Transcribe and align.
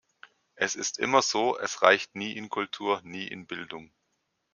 Es 0.55 0.73
ist 0.73 0.97
immer 0.97 1.21
so, 1.21 1.59
es 1.59 1.83
reicht 1.83 2.15
nie 2.15 2.31
in 2.35 2.49
Kultur, 2.49 3.01
nie 3.03 3.27
in 3.27 3.45
Bildung. 3.45 3.91